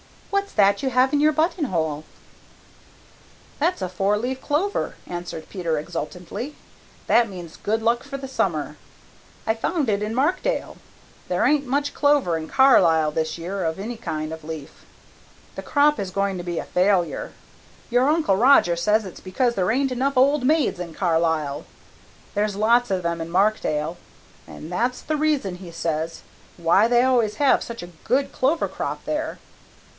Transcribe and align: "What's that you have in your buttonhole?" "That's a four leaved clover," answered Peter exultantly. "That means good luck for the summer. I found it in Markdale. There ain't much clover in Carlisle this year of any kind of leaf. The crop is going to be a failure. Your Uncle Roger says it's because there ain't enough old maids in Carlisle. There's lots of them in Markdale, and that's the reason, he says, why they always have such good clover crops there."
"What's 0.31 0.53
that 0.53 0.81
you 0.81 0.89
have 0.91 1.13
in 1.13 1.19
your 1.19 1.31
buttonhole?" 1.33 2.03
"That's 3.59 3.83
a 3.83 3.87
four 3.89 4.17
leaved 4.17 4.41
clover," 4.41 4.95
answered 5.05 5.47
Peter 5.47 5.77
exultantly. 5.77 6.55
"That 7.07 7.29
means 7.29 7.57
good 7.57 7.83
luck 7.83 8.03
for 8.03 8.17
the 8.17 8.27
summer. 8.29 8.77
I 9.45 9.53
found 9.53 9.89
it 9.89 10.01
in 10.01 10.15
Markdale. 10.15 10.77
There 11.27 11.45
ain't 11.45 11.67
much 11.67 11.93
clover 11.93 12.35
in 12.35 12.47
Carlisle 12.47 13.11
this 13.11 13.37
year 13.37 13.63
of 13.63 13.77
any 13.79 13.95
kind 13.97 14.31
of 14.33 14.43
leaf. 14.43 14.85
The 15.55 15.61
crop 15.61 15.99
is 15.99 16.09
going 16.11 16.37
to 16.39 16.43
be 16.43 16.57
a 16.57 16.63
failure. 16.65 17.33
Your 17.91 18.09
Uncle 18.09 18.35
Roger 18.37 18.75
says 18.75 19.05
it's 19.05 19.19
because 19.21 19.53
there 19.53 19.69
ain't 19.71 19.91
enough 19.91 20.17
old 20.17 20.45
maids 20.45 20.79
in 20.79 20.95
Carlisle. 20.95 21.65
There's 22.33 22.55
lots 22.55 22.89
of 22.89 23.03
them 23.03 23.21
in 23.21 23.29
Markdale, 23.29 23.97
and 24.47 24.71
that's 24.71 25.01
the 25.01 25.17
reason, 25.17 25.55
he 25.57 25.69
says, 25.71 26.21
why 26.57 26.87
they 26.87 27.03
always 27.03 27.35
have 27.35 27.61
such 27.61 27.83
good 28.03 28.31
clover 28.31 28.67
crops 28.69 29.05
there." 29.05 29.37